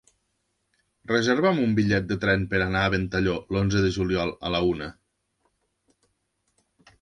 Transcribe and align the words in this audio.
Reserva'm 1.09 1.59
un 1.65 1.75
bitllet 1.79 2.07
de 2.11 2.17
tren 2.23 2.45
per 2.53 2.61
anar 2.67 2.81
a 2.85 2.93
Ventalló 2.95 3.35
l'onze 3.57 3.83
de 3.85 3.93
juliol 3.99 4.33
a 4.51 4.55
la 4.55 4.63
una. 4.71 4.89